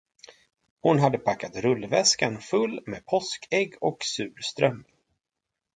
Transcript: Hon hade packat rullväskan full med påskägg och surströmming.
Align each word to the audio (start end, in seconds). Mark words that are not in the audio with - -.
Hon 0.81 0.99
hade 0.99 1.17
packat 1.17 1.55
rullväskan 1.55 2.37
full 2.41 2.83
med 2.85 3.05
påskägg 3.05 3.73
och 3.81 3.97
surströmming. 4.03 4.95